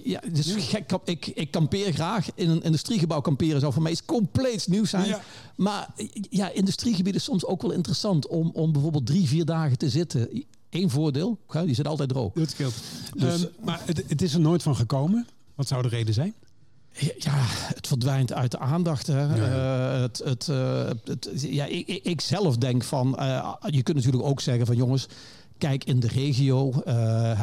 [0.05, 4.05] ja, dus gek, ik, ik kampeer graag, in een industriegebouw kamperen zou voor mij iets
[4.05, 5.07] compleets nieuws zijn.
[5.07, 5.21] Ja.
[5.57, 5.89] Maar
[6.31, 10.45] ja, industriegebieden is soms ook wel interessant om, om bijvoorbeeld drie, vier dagen te zitten.
[10.71, 12.33] Eén voordeel, die zit altijd droog.
[12.33, 12.75] Dat scheelt.
[13.17, 15.27] Dus- Ehm, maar het, het is er nooit van gekomen.
[15.55, 16.35] Wat zou de reden zijn?
[17.19, 17.35] Ja,
[17.75, 19.07] het verdwijnt uit de aandacht.
[19.07, 19.27] Hè.
[19.45, 24.25] Eh, het, het, eh, het, ja, ik, ik- zelf denk van, eh, je kunt natuurlijk
[24.25, 25.07] ook zeggen van jongens,
[25.59, 26.73] kijk in de regio.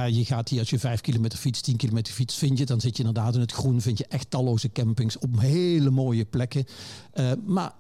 [0.10, 2.98] je gaat hier als je vijf kilometer fiets, tien kilometer fiets, vind je, dan zit
[2.98, 6.66] je inderdaad in het groen, vind je echt talloze campings op hele mooie plekken.
[7.46, 7.72] Maar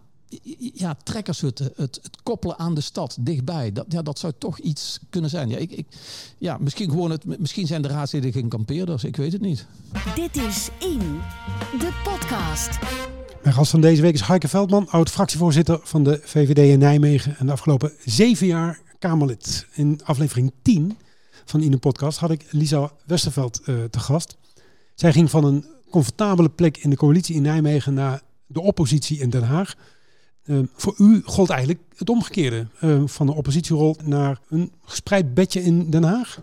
[0.74, 5.00] ja, trekkershutten, het, het koppelen aan de stad dichtbij, dat, ja, dat zou toch iets
[5.10, 5.50] kunnen zijn.
[5.50, 5.86] Ja, ik, ik,
[6.38, 9.66] ja misschien, gewoon het, misschien zijn de raadsleden geen kampeerders, ik weet het niet.
[10.16, 11.00] Dit is In,
[11.80, 12.70] de podcast.
[13.44, 17.38] Mijn gast van deze week is Heike Veldman, oud-fractievoorzitter van de VVD in Nijmegen.
[17.38, 19.68] En de afgelopen zeven jaar Kamerlid.
[19.74, 20.98] In aflevering 10
[21.46, 24.38] van In de podcast had ik Lisa Westerveld eh, te gast.
[24.96, 29.30] Zij ging van een comfortabele plek in de coalitie in Nijmegen naar de oppositie in
[29.30, 29.76] Den Haag.
[30.46, 32.68] Eh, voor u gold eigenlijk het omgekeerde.
[32.80, 36.42] eh, van een oppositierol naar een gespreid bedje in Den Haag.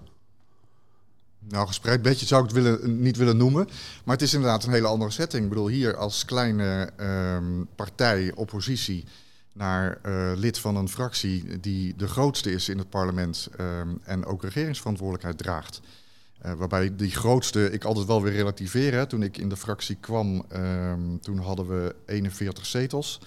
[1.38, 3.68] Nou, gespreid bedje zou ik het willen, niet willen noemen.
[4.04, 5.42] Maar het is inderdaad een hele andere setting.
[5.42, 9.04] Ik bedoel, hier als kleine ehm, partij, oppositie,
[9.52, 14.24] naar eh, lid van een fractie die de grootste is in het parlement ehm, en
[14.24, 15.80] ook regeringsverantwoordelijkheid draagt.
[16.38, 18.92] Eh, waarbij die grootste, ik altijd wel weer relativeer.
[18.92, 19.06] Hè.
[19.06, 23.20] Toen ik in de fractie kwam, ehm, toen hadden we 41 zetels.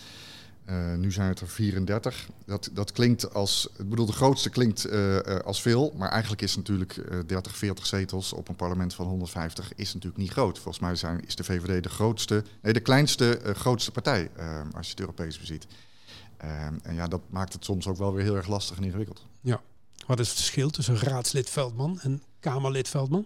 [0.65, 2.29] Eh, nu zijn het er 34.
[2.45, 6.41] Dat, dat klinkt als, ik bedoel, de grootste klinkt eh, eh, als veel, maar eigenlijk
[6.41, 10.59] is natuurlijk eh 30, 40 zetels op een parlement van 150 is natuurlijk niet groot.
[10.59, 14.31] Volgens mij zijn, is de VVD de grootste, nee, de kleinste grootste partij
[14.75, 15.67] als je het Europees beziet.
[16.37, 19.25] En ja, dat maakt het soms ook wel weer heel erg lastig en ingewikkeld.
[20.07, 23.25] Wat is het verschil tussen raadslid Veldman en Kamerlid Veldman?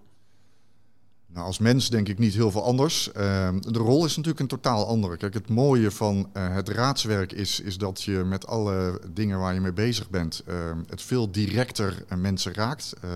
[1.34, 3.12] Nou, als mens denk ik niet heel veel anders.
[3.12, 5.18] Ehm, de rol is natuurlijk een totaal andere.
[5.18, 9.54] Kijk, het mooie van eh, het raadswerk is, is dat je met alle dingen waar
[9.54, 12.94] je mee bezig bent, ehm, het veel directer eh, mensen raakt.
[13.02, 13.10] Eh,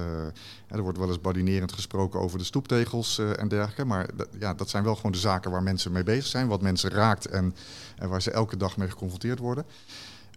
[0.67, 3.85] er wordt wel eens badinerend gesproken over de stoeptegels en dergelijke.
[3.85, 6.89] Maar ja, dat zijn wel gewoon de zaken waar mensen mee bezig zijn, wat mensen
[6.89, 7.55] raakt en
[7.97, 9.65] waar ze elke dag mee geconfronteerd worden.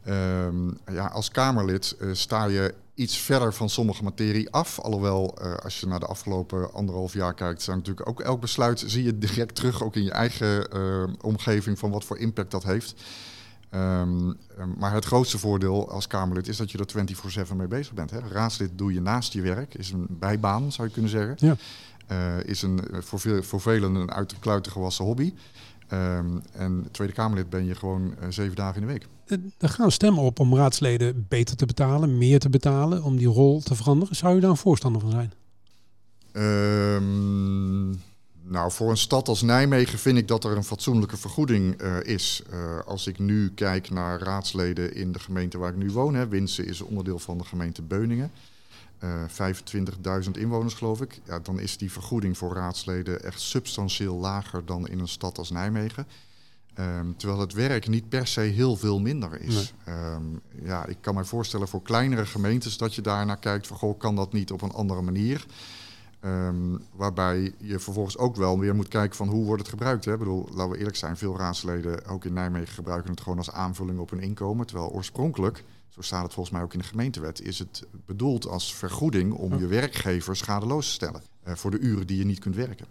[0.07, 4.81] Ehm, ja, als Kamerlid eh, sta je iets verder van sommige materie af.
[4.81, 8.85] Alhoewel, eh, als je naar de afgelopen anderhalf jaar kijkt, zijn natuurlijk ook elk besluit
[8.87, 12.63] zie je direct terug, ook in je eigen eh, omgeving, van wat voor impact dat
[12.63, 12.95] heeft.
[13.71, 14.27] Ehm,
[14.79, 18.11] maar het grootste voordeel als Kamerlid is dat je er 24-7 mee bezig bent.
[18.11, 18.19] Hè.
[18.19, 21.37] Raadslid doe je naast je werk, is een bijbaan zou je kunnen zeggen.
[21.39, 21.57] Ja.
[22.43, 25.33] Is een, voor, veel, voor velen een uit de kluiten gewassen hobby.
[25.89, 29.07] Ehm, en Tweede Kamerlid ben je gewoon eh, zeven dagen in de week.
[29.27, 33.27] Eh, Er gaan stemmen op om raadsleden beter te betalen, meer te betalen, om die
[33.27, 34.17] rol te veranderen.
[34.17, 35.33] Zou u daar een voorstander van zijn?
[36.33, 37.89] Ehm,
[38.43, 42.43] nou, voor een stad als Nijmegen vind ik dat er een fatsoenlijke vergoeding eh, is.
[42.87, 46.67] Als ik nu kijk naar raadsleden in de gemeente waar ik nu woon, hè, Winsen
[46.67, 48.31] is onderdeel van de gemeente Beuningen.
[48.99, 49.25] Eh
[50.25, 51.21] 25.000 inwoners geloof ik.
[51.25, 55.51] Ja, dan is die vergoeding voor raadsleden echt substantieel lager dan in een stad als
[55.51, 56.07] Nijmegen.
[56.75, 59.75] Ehm, terwijl het werk niet per se heel veel minder is.
[59.85, 60.23] Ehm,
[60.63, 64.17] ja, ik kan me voorstellen voor kleinere gemeentes dat je daarnaar kijkt van goh, kan
[64.17, 65.47] dat niet op een andere manier?
[66.21, 70.05] Ehm, waarbij je vervolgens ook wel weer moet kijken van hoe wordt het gebruikt.
[70.05, 70.13] Hè?
[70.13, 73.51] Ik bedoel, laten we eerlijk zijn, veel raadsleden, ook in Nijmegen, gebruiken het gewoon als
[73.51, 74.67] aanvulling op hun inkomen.
[74.67, 75.65] Terwijl oorspronkelijk,
[75.97, 79.59] zo staat het volgens mij ook in de gemeentewet, is het bedoeld als vergoeding om
[79.59, 81.23] je werkgever schadeloos te stellen.
[81.49, 82.87] Uh, voor de uren die je niet kunt werken.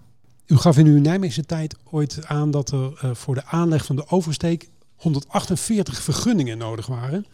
[0.45, 3.95] U gaf in uw Nijmeegse tijd ooit aan dat er uh, voor de aanleg van
[3.95, 7.25] de oversteek 148 vergunningen nodig waren.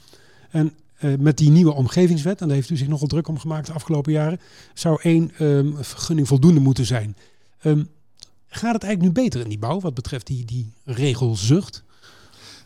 [0.49, 3.67] En uh, met die nieuwe omgevingswet, en daar heeft u zich nogal druk om gemaakt
[3.67, 4.39] de afgelopen jaren,
[4.73, 7.15] zou één um, vergunning voldoende moeten zijn.
[7.63, 7.89] Um,
[8.47, 11.83] gaat het eigenlijk nu beter in die bouw wat betreft die, die regelzucht?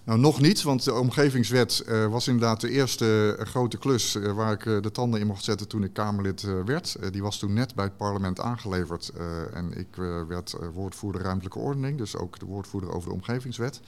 [0.06, 4.32] Nou, nog niet, want de omgevingswet uh, was inderdaad de eerste uh, grote klus uh,
[4.32, 6.98] waar ik de tanden in mocht zetten toen ik Kamerlid werd.
[7.12, 9.12] die was toen net bij het parlement aangeleverd
[9.54, 9.88] en ik
[10.28, 13.80] werd woordvoerder ruimtelijke ordening, dus ook de woordvoerder over de omgevingswet.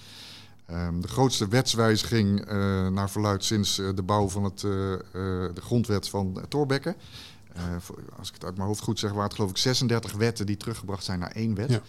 [0.71, 2.45] Um, de grootste wetswijziging
[2.91, 6.95] naar verluid sinds de bouw van het, de grondwet van Torbekke.
[8.17, 10.57] als ik het uit mijn hoofd goed zeg, waren het geloof ik 36 wetten die
[10.57, 11.69] teruggebracht zijn naar één wet.
[11.69, 11.81] Ja.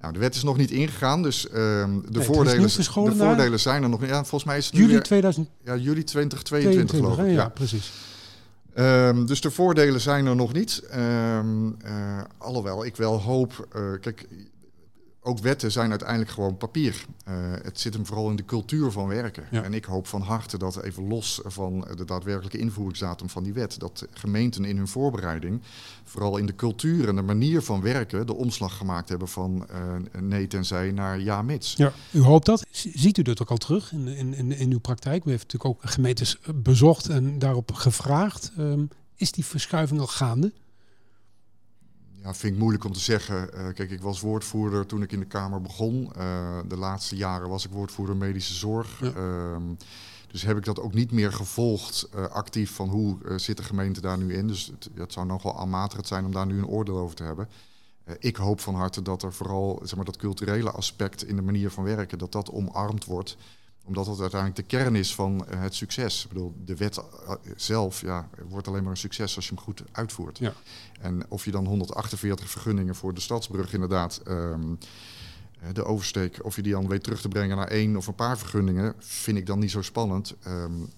[0.00, 3.82] Nou, de wet is nog niet ingegaan, dus uh, de, nee, voordelen, de voordelen zijn
[3.82, 4.08] er nog niet.
[4.08, 5.48] Ja, volgens mij is het juli 2000.
[5.64, 7.26] Ja, juli 2022 geloof ik.
[7.26, 7.48] Ja, ja.
[7.48, 7.92] precies.
[8.78, 10.82] Um, dus de voordelen zijn er nog niet.
[10.94, 14.26] Um, uh, alhoewel ik wel hoop, uh, kijk,
[15.28, 17.04] ook wetten zijn uiteindelijk gewoon papier.
[17.28, 19.44] Uh, het zit hem vooral in de cultuur van werken.
[19.50, 19.62] Ja.
[19.62, 23.78] En ik hoop van harte dat even los van de daadwerkelijke invoeringsdatum van die wet,
[23.78, 25.60] dat gemeenten in hun voorbereiding,
[26.04, 30.20] vooral in de cultuur en de manier van werken, de omslag gemaakt hebben van uh,
[30.20, 31.74] nee tenzij naar ja mits.
[31.76, 32.66] Ja, u hoopt dat.
[32.70, 35.24] Ziet u dat ook al terug in, in, in, in uw praktijk?
[35.24, 38.52] U heeft natuurlijk ook gemeentes bezocht en daarop gevraagd.
[38.58, 40.52] Um, is die verschuiving al gaande?
[42.22, 43.50] Ja, vind ik moeilijk om te zeggen.
[43.54, 46.12] Uh, kijk, ik was woordvoerder toen ik in de Kamer begon.
[46.18, 49.00] Uh, de laatste jaren was ik woordvoerder medische zorg.
[49.00, 49.12] Ja.
[49.16, 49.56] Uh,
[50.30, 54.00] dus heb ik dat ook niet meer gevolgd uh, actief van hoe zit de gemeente
[54.00, 54.46] daar nu in.
[54.46, 57.48] Dus het, het zou nogal aanmatigend zijn om daar nu een oordeel over te hebben.
[58.18, 61.70] ik hoop van harte dat er vooral zeg maar, dat culturele aspect in de manier
[61.70, 63.36] van werken, dat dat omarmd wordt
[63.88, 66.22] omdat dat uiteindelijk de kern is van uh, het succes.
[66.24, 69.64] Ik bedoel, de wet uh, zelf ja, wordt alleen maar een succes als je hem
[69.64, 70.38] goed uitvoert.
[70.38, 70.52] Ja.
[71.00, 74.78] En of je dan 148 vergunningen voor de stadsbrug inderdaad, um,
[75.72, 78.38] de oversteek, of je die dan weet terug te brengen naar één of een paar
[78.38, 80.34] vergunningen, vind ik dan niet zo spannend.
[80.46, 80.88] Um,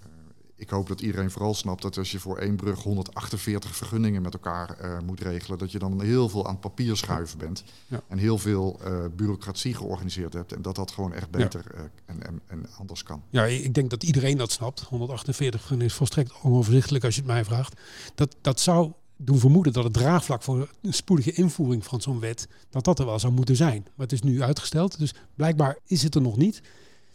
[0.61, 4.33] ik hoop dat iedereen vooral snapt dat als je voor één brug 148 vergunningen met
[4.33, 7.65] elkaar uh, moet regelen, dat je dan heel veel aan papier schuiven bent.
[7.87, 8.01] Ja.
[8.09, 10.53] En heel veel uh, bureaucratie georganiseerd hebt.
[10.53, 11.79] En dat dat gewoon echt beter ja.
[11.79, 13.23] uh, en, en, en, anders kan.
[13.31, 14.81] Ja, ik denk dat iedereen dat snapt.
[14.81, 17.81] 148 vergunningen is volstrekt onoverzichtelijk als je het mij vraagt.
[18.15, 22.49] Dat, dat zou doen vermoeden dat het draagvlak voor een spoedige invoering van zo'n wet,
[22.71, 23.83] dat dat er wel zou moeten zijn.
[23.83, 26.63] Maar het is nu uitgesteld, dus blijkbaar is het er nog niet.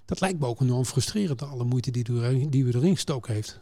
[0.06, 3.60] Dat lijkt me ook enorm frustrerend, alle moeite die u, die erin gestoken heeft.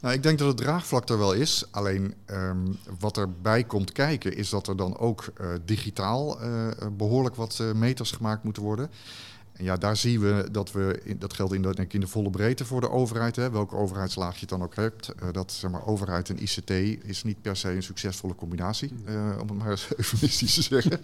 [0.00, 1.64] Nou, ik denk dat het draagvlak er wel is.
[1.70, 7.34] Alleen um, wat erbij komt kijken is dat er dan ook uh, digitaal uh, behoorlijk
[7.34, 8.90] wat uh, meters gemaakt moeten worden.
[9.52, 12.06] En ja, daar zien we dat we, dat geldt in de, denk ik in de
[12.06, 15.12] volle breedte voor de overheid, hè, welke overheidslaag je het dan ook hebt.
[15.22, 16.70] Uh, dat zeg maar, overheid en ICT
[17.04, 21.00] is niet per se een succesvolle combinatie, uh, om het maar eens eufemistisch te zeggen.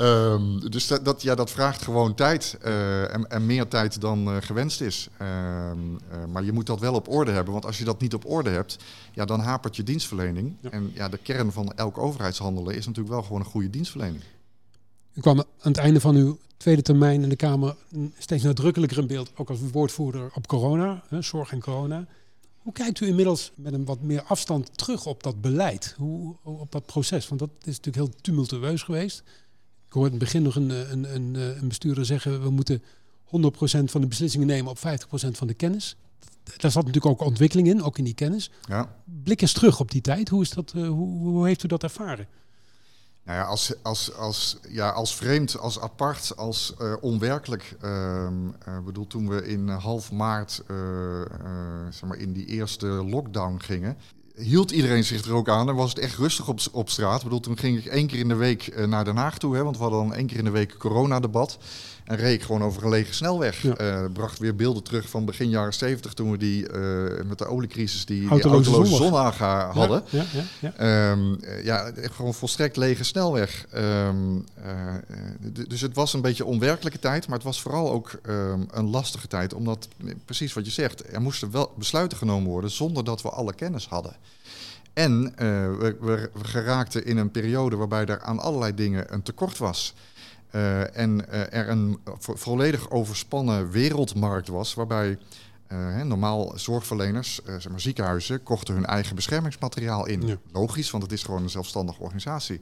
[0.00, 4.42] um, dus dat, dat, ja, dat vraagt gewoon tijd uh, en, en, meer tijd dan
[4.42, 5.08] gewenst is.
[5.22, 5.98] Um,
[6.32, 8.50] maar je moet dat wel op orde hebben, want als je dat niet op orde
[8.50, 8.76] hebt,
[9.12, 10.56] ja, dan hapert je dienstverlening.
[10.60, 10.70] Ja.
[10.70, 14.22] En ja, de kern van elk overheidshandelen is natuurlijk wel gewoon een goede dienstverlening.
[15.18, 17.76] U kwam aan het einde van uw tweede termijn in de Kamer
[18.18, 22.06] steeds nadrukkelijker in beeld, ook als woordvoerder op corona, hè, zorg en corona.
[22.58, 26.72] Hoe kijkt u inmiddels met een wat meer afstand terug op dat beleid, hoe, op
[26.72, 27.28] dat proces?
[27.28, 29.22] Want dat is natuurlijk heel tumultueus geweest.
[29.86, 33.28] Ik hoorde in het begin nog een, een, een, een bestuurder zeggen, we moeten 100%
[33.84, 35.96] van de beslissingen nemen op 50% van de kennis.
[36.56, 38.50] Daar zat natuurlijk ook ontwikkeling in, ook in die kennis.
[38.68, 38.96] Ja.
[39.22, 40.28] Blik eens terug op die tijd.
[40.28, 42.28] Hoe, is dat, uh, hoe, hoe heeft u dat ervaren?
[43.28, 47.76] Nou ja, als, als, als, ja, als vreemd, als apart, als uh, onwerkelijk.
[47.84, 47.90] Uh,
[48.68, 50.62] uh, bedoel, toen we in half maart
[51.90, 53.96] zeg maar in die eerste lockdown gingen,
[54.34, 57.16] hield iedereen zich er ook aan en was het echt rustig op, op straat.
[57.16, 59.62] Ik bedoel, toen ging ik één keer in de week naar Den Haag toe, hè,
[59.62, 61.58] want we hadden dan één keer in de week coronadebat.
[62.08, 63.62] En reed ik gewoon over een lege snelweg.
[63.62, 63.80] Ja.
[63.80, 67.46] Uh, bracht weer beelden terug van begin jaren 70 toen we die uh, met de
[67.46, 70.02] oliecrisis die autoloze, die autoloze hadden.
[70.10, 71.10] Ja, ja, ja, ja.
[71.10, 73.66] Um, ja, gewoon volstrekt lege snelweg.
[73.74, 74.94] Um, uh,
[75.68, 79.26] dus het was een beetje onwerkelijke tijd, maar het was vooral ook um, een lastige
[79.26, 79.54] tijd.
[79.54, 79.88] Omdat,
[80.24, 83.86] precies wat je zegt, er moesten wel besluiten genomen worden zonder dat we alle kennis
[83.86, 84.16] hadden.
[84.92, 89.58] En we, we, we, geraakten in een periode waarbij er aan allerlei dingen een tekort
[89.58, 89.94] was.
[90.52, 95.18] Uh, en uh, er een vo volledig overspannen wereldmarkt was, waarbij
[95.72, 100.26] uh, normaal zorgverleners, zeg maar ziekenhuizen, kochten hun eigen beschermingsmateriaal in.
[100.26, 100.36] Ja.
[100.52, 102.60] Logisch, want het is gewoon een zelfstandige organisatie.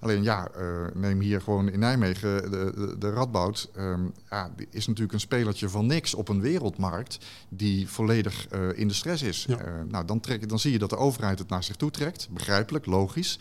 [0.00, 0.48] Alleen ja,
[0.94, 3.70] neem hier gewoon in Nijmegen de, de, de Radboud.
[3.76, 8.88] Um, ja, die is natuurlijk een spelertje van niks op een wereldmarkt die volledig in
[8.88, 9.44] de stress is.
[9.48, 9.84] Ja.
[9.88, 12.28] nou, dan, trek, dan zie je dat de overheid het naar zich toe trekt.
[12.30, 13.38] Begrijpelijk, logisch.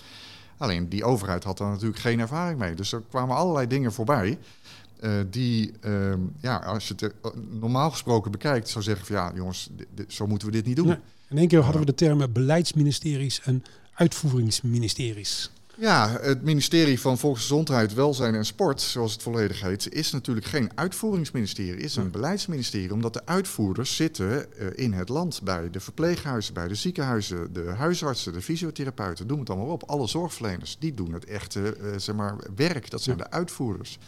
[0.57, 2.75] Alleen die overheid had daar natuurlijk geen ervaring mee.
[2.75, 4.37] Dus er kwamen allerlei dingen voorbij.
[5.01, 9.31] Uh, die, uh, ja, als je het uh, normaal gesproken bekijkt, zou zeggen van ja,
[9.35, 9.69] jongens,
[10.07, 10.95] zo moeten we dit niet doen.
[11.29, 15.51] In één keer hadden we de termen beleidsministeries en uitvoeringsministeries.
[15.79, 20.69] Ja, het ministerie van Volksgezondheid, Welzijn en Sport, zoals het volledig heet, is natuurlijk geen
[20.75, 26.53] uitvoeringsministerie, is een beleidsministerie, omdat de uitvoerders zitten uh, in het land bij de verpleeghuizen,
[26.53, 29.83] bij de ziekenhuizen, de huisartsen, de fysiotherapeuten, noem het allemaal op.
[29.83, 33.23] Alle zorgverleners, die doen het echte uh, zeg maar, werk, dat zijn ja.
[33.23, 33.99] de uitvoerders.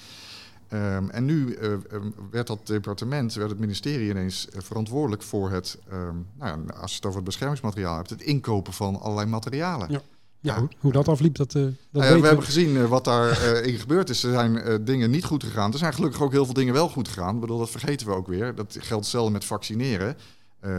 [0.74, 1.74] Um, en nu uh,
[2.32, 6.96] werd dat departement, werd het ministerie ineens verantwoordelijk voor het, um, nou ja, als je
[6.96, 9.92] het over het beschermingsmateriaal hebt, het inkopen van allerlei materialen.
[9.92, 10.02] Ja.
[10.42, 13.64] Ja, hoe, hoe dat afliep, dat, uh, dat uh, we hebben gezien uh, wat daarin
[13.64, 14.24] in gebeurd is.
[14.24, 15.72] Er zijn dingen niet goed gegaan.
[15.72, 17.36] Er zijn gelukkig ook heel veel dingen wel goed gegaan.
[17.36, 18.56] Ik bedoel, dat vergeten we ook weer.
[18.56, 20.18] Dat geldt hetzelfde met vaccineren.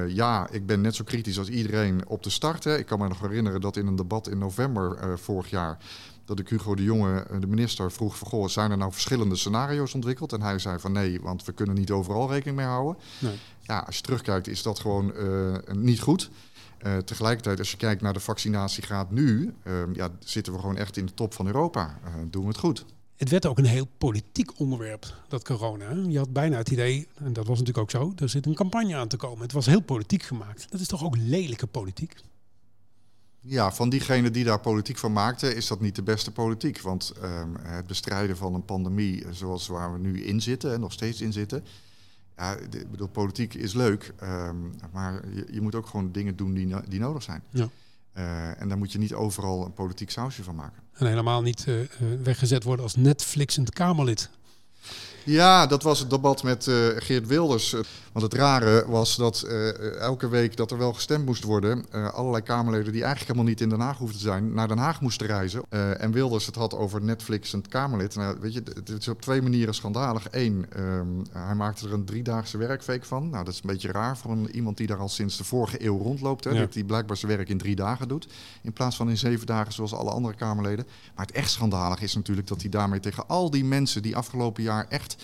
[0.09, 2.64] ja, ik ben net zo kritisch als iedereen op de start.
[2.64, 2.79] Hè.
[2.79, 5.79] Ik kan me nog herinneren dat in een debat in november vorig jaar...
[6.25, 8.29] dat ik Hugo de Jonge, de minister, vroeg van...
[8.29, 10.33] Goh, zijn er nou verschillende scenario's ontwikkeld?
[10.33, 13.03] En hij zei van nee, want we kunnen niet overal rekening mee houden.
[13.18, 13.38] Nee.
[13.61, 15.12] Ja, als je terugkijkt is dat gewoon
[15.73, 16.31] niet goed...
[16.86, 20.96] Uh, tegelijkertijd, als je kijkt naar de vaccinatiegraad nu, uh, ja, zitten we gewoon echt
[20.96, 21.98] in de top van Europa.
[22.04, 22.84] Uh, doen we het goed.
[23.16, 25.90] Het werd ook een heel politiek onderwerp, dat corona.
[26.08, 28.96] Je had bijna het idee, en dat was natuurlijk ook zo, er zit een campagne
[28.96, 29.42] aan te komen.
[29.42, 30.66] Het was heel politiek gemaakt.
[30.70, 32.14] Dat is toch ook lelijke politiek?
[33.40, 36.80] Ja, van diegenen die daar politiek van maakten, is dat niet de beste politiek.
[36.80, 40.92] Want ehm, het bestrijden van een pandemie zoals waar we nu in zitten en nog
[40.92, 41.64] steeds in zitten,
[42.40, 46.55] ja, ik bedoel, politiek is leuk, um, maar je, je, moet ook gewoon dingen doen
[46.55, 47.42] die, die nodig zijn.
[47.50, 47.68] Ja.
[48.16, 50.83] Uh, en daar moet je niet overal een politiek sausje van maken.
[50.92, 51.81] En helemaal niet uh,
[52.22, 54.31] weggezet worden als Netflixend Kamerlid.
[55.24, 57.74] Ja, dat was het debat met uh, Geert Wilders.
[58.12, 62.09] Want het rare was dat uh, elke week dat er wel gestemd moest worden, uh,
[62.09, 65.00] allerlei Kamerleden die eigenlijk helemaal niet in Den Haag hoefden te zijn, naar Den Haag
[65.00, 65.62] moesten reizen.
[65.98, 68.14] en Wilders het had over Netflix en het Kamerlid.
[68.14, 70.26] Nou, weet je, het is op twee manieren schandalig.
[70.30, 73.30] Eén, um, hij maakte er een driedaagse werkweek van.
[73.30, 75.85] Nou, dat is een beetje raar voor een, iemand die daar al sinds de vorige
[75.85, 76.44] eeuw rondloopt.
[76.44, 76.61] Hè, ja.
[76.61, 78.28] Dat hij blijkbaar zijn werk in drie dagen doet,
[78.62, 80.87] in plaats van in zeven dagen zoals alle andere Kamerleden.
[81.14, 84.62] Maar het echt schandalig is natuurlijk dat hij daarmee tegen al die mensen die afgelopen
[84.62, 85.16] jaar echt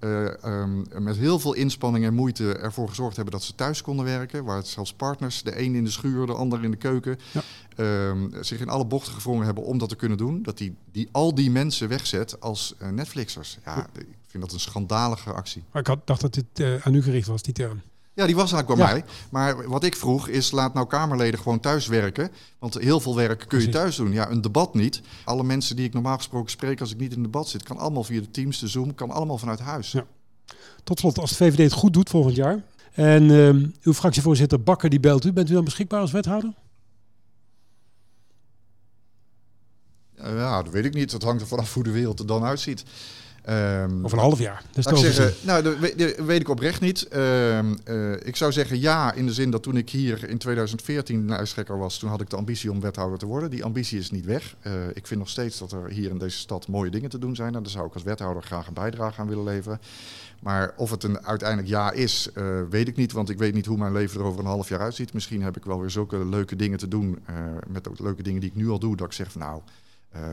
[0.00, 4.04] uh, um, met heel veel inspanning en moeite ervoor gezorgd hebben dat ze thuis konden
[4.04, 4.44] werken.
[4.44, 8.08] Waar het zelfs partners, de een in de schuur, de ander in de keuken, ja.
[8.08, 10.42] um, zich in alle bochten gevrongen hebben om dat te kunnen doen.
[10.42, 13.58] Dat die, die al die mensen wegzet als uh, Netflixers.
[13.64, 15.64] Ja, ik vind dat een schandalige actie.
[15.72, 17.80] Maar ik had, dacht dat dit uh, aan u gericht was, die term.
[18.16, 18.92] Ja, die was eigenlijk bij ja.
[18.92, 19.14] mij.
[19.30, 22.30] Maar wat ik vroeg is, laat nou Kamerleden gewoon thuis werken.
[22.58, 24.12] Want heel veel werk kun je thuis doen.
[24.12, 25.00] Ja, een debat niet.
[25.24, 27.62] Alle mensen die ik normaal gesproken spreek als ik niet in een debat zit...
[27.62, 29.92] kan allemaal via de Teams, de Zoom, kan allemaal vanuit huis.
[29.92, 30.06] Ja.
[30.84, 32.62] Tot slot, als de VVD het goed doet volgend jaar...
[32.92, 35.32] en uh, uw fractievoorzitter Bakker die belt u...
[35.32, 36.52] bent u dan beschikbaar als wethouder?
[40.14, 41.10] Ja, dat weet ik niet.
[41.10, 42.84] Dat hangt er vanaf hoe de wereld er dan uitziet.
[43.48, 44.62] Um, of een half jaar.
[44.72, 45.78] Dat is zeggen, nou, dat
[46.26, 47.08] weet, ik oprecht niet.
[47.14, 51.26] Um, uh, ik zou zeggen ja, in de zin dat toen ik hier in 2014
[51.28, 53.50] lijsttrekker was, toen had ik de ambitie om wethouder te worden.
[53.50, 54.56] Die ambitie is niet weg.
[54.62, 57.36] Uh, ik vind nog steeds dat er hier in deze stad mooie dingen te doen
[57.36, 57.54] zijn.
[57.54, 59.80] En daar zou ik als wethouder graag een bijdrage aan willen leveren.
[60.40, 63.12] Maar of het een uiteindelijk ja is, uh, weet ik niet.
[63.12, 65.12] Want ik weet niet hoe mijn leven er over een half jaar uitziet.
[65.12, 67.18] Misschien heb ik wel weer zulke leuke dingen te doen.
[67.66, 68.96] met ook leuke dingen die ik nu al doe.
[68.96, 69.60] Dat ik zeg van nou,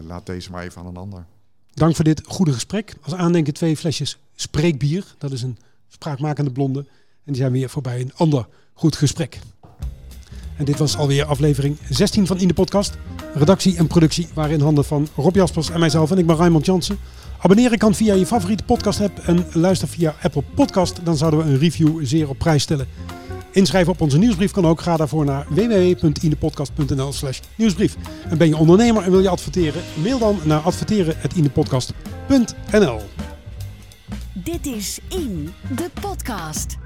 [0.08, 1.26] laat deze maar even aan een ander.
[1.74, 2.94] Dank voor dit goede gesprek.
[3.02, 5.06] Als aandenken twee flesjes spreekbier.
[5.18, 5.58] Dat is een
[5.88, 6.80] spraakmakende blonde.
[7.26, 9.40] En die zijn weer voorbij een ander goed gesprek.
[10.58, 12.98] En dit was alweer aflevering 16 van In de Podcast.
[13.34, 16.12] Redactie en productie waren in handen van Rob Jaspers en mijzelf.
[16.12, 16.98] En ik ben Raymond Jansen.
[17.40, 21.06] Abonneren kan via je favoriete podcast app en luister via Apple Podcast.
[21.06, 22.88] Dan zouden we een review zeer op prijs stellen.
[23.54, 24.82] Inschrijven op onze nieuwsbrief kan ook.
[24.82, 27.96] Ga daarvoor naar www.inepodcast.nl slash nieuwsbrief.
[28.30, 29.82] En ben je ondernemer en wil je adverteren?
[29.94, 33.02] Mail dan naar adverteren.inepodcast.nl
[34.34, 36.78] Dit is In, de podcast.